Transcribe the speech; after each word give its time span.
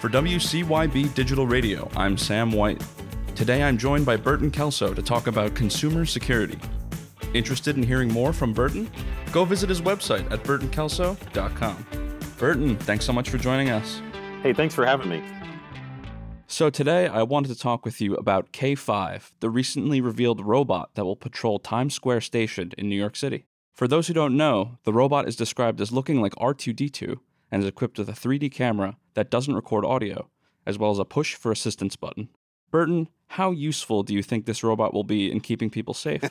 For 0.00 0.10
WCYB 0.10 1.14
Digital 1.14 1.46
Radio, 1.46 1.90
I'm 1.96 2.18
Sam 2.18 2.52
White. 2.52 2.84
Today 3.34 3.62
I'm 3.62 3.78
joined 3.78 4.04
by 4.04 4.18
Burton 4.18 4.50
Kelso 4.50 4.92
to 4.92 5.00
talk 5.00 5.26
about 5.26 5.54
consumer 5.54 6.04
security. 6.04 6.58
Interested 7.32 7.78
in 7.78 7.82
hearing 7.82 8.12
more 8.12 8.34
from 8.34 8.52
Burton? 8.52 8.90
Go 9.32 9.46
visit 9.46 9.70
his 9.70 9.80
website 9.80 10.30
at 10.30 10.42
burtonkelso.com. 10.42 11.86
Burton, 12.36 12.76
thanks 12.76 13.06
so 13.06 13.12
much 13.14 13.30
for 13.30 13.38
joining 13.38 13.70
us. 13.70 14.02
Hey, 14.42 14.52
thanks 14.52 14.74
for 14.74 14.84
having 14.84 15.08
me. 15.08 15.24
So, 16.46 16.68
today 16.68 17.08
I 17.08 17.22
wanted 17.22 17.48
to 17.48 17.58
talk 17.58 17.86
with 17.86 17.98
you 17.98 18.16
about 18.16 18.52
K5, 18.52 19.32
the 19.40 19.48
recently 19.48 20.02
revealed 20.02 20.42
robot 20.42 20.90
that 20.94 21.06
will 21.06 21.16
patrol 21.16 21.58
Times 21.58 21.94
Square 21.94 22.20
Station 22.20 22.72
in 22.76 22.90
New 22.90 22.96
York 22.96 23.16
City. 23.16 23.46
For 23.72 23.88
those 23.88 24.08
who 24.08 24.14
don't 24.14 24.36
know, 24.36 24.76
the 24.84 24.92
robot 24.92 25.26
is 25.26 25.36
described 25.36 25.80
as 25.80 25.90
looking 25.90 26.20
like 26.20 26.34
R2D2 26.34 27.16
and 27.50 27.62
is 27.62 27.68
equipped 27.68 27.98
with 27.98 28.10
a 28.10 28.12
3D 28.12 28.52
camera 28.52 28.98
that 29.16 29.30
doesn't 29.30 29.54
record 29.54 29.84
audio, 29.84 30.28
as 30.66 30.78
well 30.78 30.92
as 30.92 30.98
a 31.00 31.04
push 31.04 31.34
for 31.34 31.50
assistance 31.50 31.96
button. 31.96 32.28
Burton, 32.70 33.08
how 33.28 33.50
useful 33.50 34.02
do 34.02 34.14
you 34.14 34.22
think 34.22 34.44
this 34.44 34.62
robot 34.62 34.94
will 34.94 35.04
be 35.04 35.30
in 35.32 35.40
keeping 35.40 35.70
people 35.70 35.94
safe? 35.94 36.22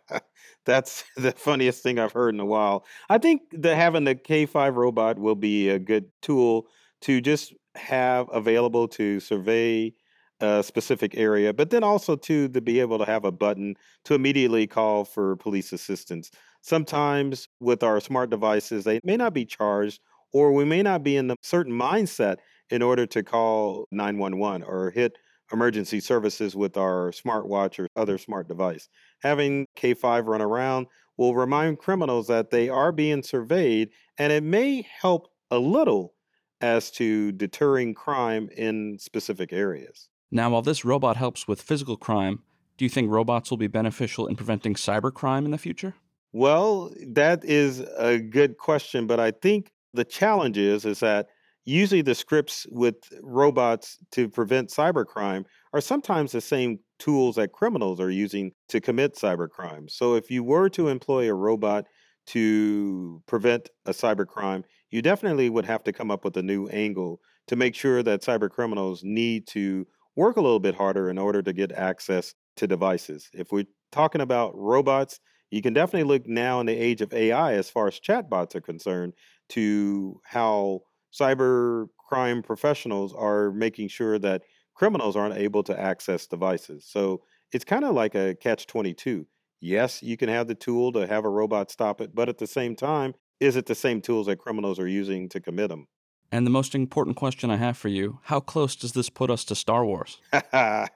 That's 0.64 1.04
the 1.16 1.32
funniest 1.32 1.82
thing 1.82 1.98
I've 1.98 2.12
heard 2.12 2.34
in 2.34 2.40
a 2.40 2.44
while. 2.44 2.84
I 3.08 3.18
think 3.18 3.42
that 3.52 3.76
having 3.76 4.04
the 4.04 4.14
K5 4.14 4.74
robot 4.74 5.18
will 5.18 5.34
be 5.34 5.68
a 5.68 5.78
good 5.78 6.10
tool 6.20 6.66
to 7.02 7.20
just 7.20 7.54
have 7.76 8.28
available 8.32 8.88
to 8.88 9.20
survey 9.20 9.94
a 10.40 10.62
specific 10.62 11.16
area, 11.16 11.52
but 11.52 11.70
then 11.70 11.84
also 11.84 12.16
to 12.16 12.48
to 12.48 12.60
be 12.60 12.80
able 12.80 12.98
to 12.98 13.04
have 13.04 13.24
a 13.24 13.32
button 13.32 13.76
to 14.04 14.14
immediately 14.14 14.66
call 14.66 15.04
for 15.04 15.36
police 15.36 15.72
assistance. 15.72 16.30
Sometimes 16.60 17.48
with 17.60 17.82
our 17.82 18.00
smart 18.00 18.30
devices, 18.30 18.84
they 18.84 19.00
may 19.04 19.16
not 19.16 19.32
be 19.32 19.44
charged 19.44 20.00
or 20.34 20.52
we 20.52 20.64
may 20.64 20.82
not 20.82 21.02
be 21.02 21.16
in 21.16 21.30
a 21.30 21.36
certain 21.40 21.72
mindset 21.72 22.38
in 22.68 22.82
order 22.82 23.06
to 23.06 23.22
call 23.22 23.86
911 23.92 24.64
or 24.64 24.90
hit 24.90 25.16
emergency 25.52 26.00
services 26.00 26.56
with 26.56 26.76
our 26.76 27.12
smartwatch 27.12 27.78
or 27.78 27.86
other 27.96 28.18
smart 28.18 28.48
device. 28.48 28.88
Having 29.22 29.66
K5 29.76 30.26
run 30.26 30.42
around 30.42 30.88
will 31.16 31.34
remind 31.34 31.78
criminals 31.78 32.26
that 32.26 32.50
they 32.50 32.68
are 32.68 32.90
being 32.90 33.22
surveyed, 33.22 33.90
and 34.18 34.32
it 34.32 34.42
may 34.42 34.84
help 35.00 35.28
a 35.50 35.58
little 35.58 36.14
as 36.60 36.90
to 36.90 37.30
deterring 37.32 37.94
crime 37.94 38.48
in 38.56 38.98
specific 38.98 39.52
areas. 39.52 40.08
Now, 40.32 40.50
while 40.50 40.62
this 40.62 40.84
robot 40.84 41.16
helps 41.16 41.46
with 41.46 41.62
physical 41.62 41.96
crime, 41.96 42.42
do 42.76 42.84
you 42.84 42.88
think 42.88 43.08
robots 43.08 43.50
will 43.50 43.58
be 43.58 43.68
beneficial 43.68 44.26
in 44.26 44.34
preventing 44.34 44.74
cybercrime 44.74 45.44
in 45.44 45.52
the 45.52 45.58
future? 45.58 45.94
Well, 46.32 46.92
that 47.06 47.44
is 47.44 47.78
a 47.96 48.18
good 48.18 48.58
question, 48.58 49.06
but 49.06 49.20
I 49.20 49.30
think 49.30 49.70
the 49.94 50.04
challenge 50.04 50.58
is 50.58 50.84
is 50.84 51.00
that 51.00 51.28
usually 51.64 52.02
the 52.02 52.14
scripts 52.14 52.66
with 52.70 52.96
robots 53.22 53.98
to 54.12 54.28
prevent 54.28 54.68
cybercrime 54.68 55.44
are 55.72 55.80
sometimes 55.80 56.32
the 56.32 56.40
same 56.40 56.78
tools 56.98 57.36
that 57.36 57.52
criminals 57.52 58.00
are 58.00 58.10
using 58.10 58.52
to 58.68 58.80
commit 58.80 59.16
cybercrime. 59.16 59.90
So 59.90 60.14
if 60.14 60.30
you 60.30 60.44
were 60.44 60.68
to 60.70 60.88
employ 60.88 61.30
a 61.30 61.34
robot 61.34 61.86
to 62.26 63.22
prevent 63.26 63.70
a 63.86 63.90
cybercrime, 63.92 64.64
you 64.90 65.02
definitely 65.02 65.50
would 65.50 65.64
have 65.64 65.84
to 65.84 65.92
come 65.92 66.10
up 66.10 66.24
with 66.24 66.36
a 66.36 66.42
new 66.42 66.66
angle 66.68 67.20
to 67.48 67.56
make 67.56 67.74
sure 67.74 68.02
that 68.02 68.22
cybercriminals 68.22 69.02
need 69.02 69.46
to 69.48 69.86
work 70.16 70.36
a 70.36 70.40
little 70.40 70.60
bit 70.60 70.74
harder 70.74 71.10
in 71.10 71.18
order 71.18 71.42
to 71.42 71.52
get 71.52 71.72
access 71.72 72.34
to 72.56 72.66
devices. 72.66 73.28
If 73.32 73.52
we're 73.52 73.66
talking 73.90 74.20
about 74.20 74.56
robots, 74.56 75.18
you 75.54 75.62
can 75.62 75.72
definitely 75.74 76.08
look 76.08 76.26
now 76.26 76.60
in 76.60 76.66
the 76.66 76.76
age 76.76 77.00
of 77.00 77.12
AI 77.12 77.54
as 77.54 77.70
far 77.70 77.86
as 77.88 78.00
chatbots 78.00 78.54
are 78.54 78.60
concerned 78.60 79.14
to 79.50 80.20
how 80.24 80.80
cyber 81.12 81.88
crime 82.08 82.42
professionals 82.42 83.14
are 83.14 83.50
making 83.52 83.88
sure 83.88 84.18
that 84.18 84.42
criminals 84.74 85.16
aren't 85.16 85.36
able 85.36 85.62
to 85.62 85.78
access 85.78 86.26
devices. 86.26 86.84
So 86.86 87.22
it's 87.52 87.64
kind 87.64 87.84
of 87.84 87.94
like 87.94 88.14
a 88.14 88.34
catch 88.34 88.66
22. 88.66 89.26
Yes, 89.60 90.02
you 90.02 90.16
can 90.16 90.28
have 90.28 90.48
the 90.48 90.54
tool 90.54 90.92
to 90.92 91.06
have 91.06 91.24
a 91.24 91.30
robot 91.30 91.70
stop 91.70 92.00
it, 92.00 92.14
but 92.14 92.28
at 92.28 92.38
the 92.38 92.46
same 92.46 92.76
time, 92.76 93.14
is 93.40 93.56
it 93.56 93.66
the 93.66 93.74
same 93.74 94.00
tools 94.00 94.26
that 94.26 94.38
criminals 94.38 94.78
are 94.78 94.88
using 94.88 95.28
to 95.30 95.40
commit 95.40 95.68
them? 95.70 95.86
And 96.34 96.44
the 96.44 96.50
most 96.50 96.74
important 96.74 97.14
question 97.14 97.48
I 97.48 97.58
have 97.58 97.76
for 97.76 97.86
you 97.86 98.18
how 98.24 98.40
close 98.40 98.74
does 98.74 98.90
this 98.90 99.08
put 99.08 99.30
us 99.30 99.44
to 99.44 99.54
Star 99.54 99.86
Wars? 99.86 100.18
I 100.32 100.88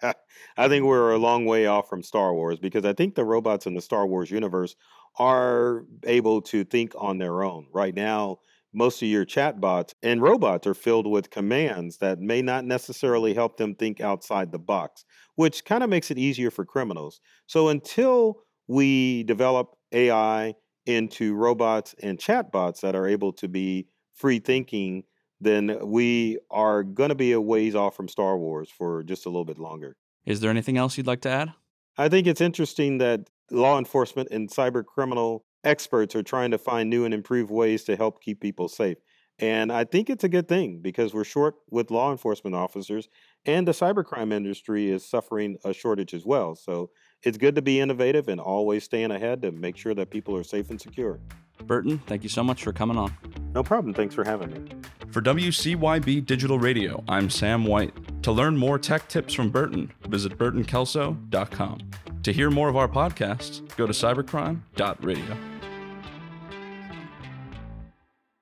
think 0.66 0.84
we're 0.84 1.12
a 1.12 1.18
long 1.18 1.44
way 1.44 1.66
off 1.66 1.88
from 1.88 2.02
Star 2.02 2.34
Wars 2.34 2.58
because 2.58 2.84
I 2.84 2.92
think 2.92 3.14
the 3.14 3.24
robots 3.24 3.64
in 3.64 3.74
the 3.74 3.80
Star 3.80 4.04
Wars 4.04 4.32
universe 4.32 4.74
are 5.16 5.84
able 6.02 6.42
to 6.42 6.64
think 6.64 6.92
on 6.98 7.18
their 7.18 7.44
own. 7.44 7.68
Right 7.72 7.94
now, 7.94 8.38
most 8.74 9.00
of 9.00 9.06
your 9.06 9.24
chatbots 9.24 9.94
and 10.02 10.20
robots 10.20 10.66
are 10.66 10.74
filled 10.74 11.06
with 11.06 11.30
commands 11.30 11.98
that 11.98 12.18
may 12.18 12.42
not 12.42 12.64
necessarily 12.64 13.32
help 13.32 13.58
them 13.58 13.76
think 13.76 14.00
outside 14.00 14.50
the 14.50 14.58
box, 14.58 15.04
which 15.36 15.64
kind 15.64 15.84
of 15.84 15.88
makes 15.88 16.10
it 16.10 16.18
easier 16.18 16.50
for 16.50 16.64
criminals. 16.64 17.20
So 17.46 17.68
until 17.68 18.40
we 18.66 19.22
develop 19.22 19.76
AI 19.92 20.56
into 20.84 21.36
robots 21.36 21.94
and 22.02 22.18
chatbots 22.18 22.80
that 22.80 22.96
are 22.96 23.06
able 23.06 23.32
to 23.34 23.46
be 23.46 23.86
free 24.14 24.40
thinking, 24.40 25.04
then 25.40 25.78
we 25.82 26.38
are 26.50 26.82
going 26.82 27.10
to 27.10 27.14
be 27.14 27.32
a 27.32 27.40
ways 27.40 27.74
off 27.74 27.96
from 27.96 28.08
Star 28.08 28.36
Wars 28.38 28.68
for 28.70 29.02
just 29.02 29.26
a 29.26 29.28
little 29.28 29.44
bit 29.44 29.58
longer. 29.58 29.96
Is 30.26 30.40
there 30.40 30.50
anything 30.50 30.76
else 30.76 30.96
you'd 30.96 31.06
like 31.06 31.22
to 31.22 31.30
add? 31.30 31.52
I 31.96 32.08
think 32.08 32.26
it's 32.26 32.40
interesting 32.40 32.98
that 32.98 33.28
law 33.50 33.78
enforcement 33.78 34.28
and 34.30 34.50
cyber 34.50 34.84
criminal 34.84 35.44
experts 35.64 36.14
are 36.14 36.22
trying 36.22 36.50
to 36.50 36.58
find 36.58 36.88
new 36.88 37.04
and 37.04 37.14
improved 37.14 37.50
ways 37.50 37.84
to 37.84 37.96
help 37.96 38.22
keep 38.22 38.40
people 38.40 38.68
safe. 38.68 38.98
And 39.40 39.70
I 39.70 39.84
think 39.84 40.10
it's 40.10 40.24
a 40.24 40.28
good 40.28 40.48
thing 40.48 40.80
because 40.80 41.14
we're 41.14 41.24
short 41.24 41.54
with 41.70 41.90
law 41.90 42.10
enforcement 42.10 42.56
officers 42.56 43.08
and 43.46 43.68
the 43.68 43.72
cybercrime 43.72 44.32
industry 44.32 44.90
is 44.90 45.08
suffering 45.08 45.58
a 45.64 45.72
shortage 45.72 46.12
as 46.12 46.26
well. 46.26 46.56
So 46.56 46.90
it's 47.22 47.38
good 47.38 47.54
to 47.54 47.62
be 47.62 47.80
innovative 47.80 48.28
and 48.28 48.40
always 48.40 48.84
staying 48.84 49.12
ahead 49.12 49.42
to 49.42 49.52
make 49.52 49.76
sure 49.76 49.94
that 49.94 50.10
people 50.10 50.36
are 50.36 50.44
safe 50.44 50.70
and 50.70 50.80
secure. 50.80 51.20
Burton, 51.64 51.98
thank 52.06 52.22
you 52.22 52.28
so 52.28 52.42
much 52.42 52.64
for 52.64 52.72
coming 52.72 52.96
on. 52.96 53.12
No 53.54 53.62
problem. 53.62 53.94
Thanks 53.94 54.14
for 54.14 54.24
having 54.24 54.50
me. 54.50 54.77
For 55.10 55.22
WCYB 55.22 56.26
Digital 56.26 56.58
Radio, 56.58 57.02
I'm 57.08 57.30
Sam 57.30 57.64
White. 57.64 57.94
To 58.22 58.30
learn 58.32 58.56
more 58.56 58.78
tech 58.78 59.08
tips 59.08 59.32
from 59.32 59.50
Burton, 59.50 59.90
visit 60.08 60.36
burtonkelso.com. 60.36 61.78
To 62.22 62.32
hear 62.32 62.50
more 62.50 62.68
of 62.68 62.76
our 62.76 62.88
podcasts, 62.88 63.74
go 63.76 63.86
to 63.86 63.92
cybercrime.radio. 63.92 65.57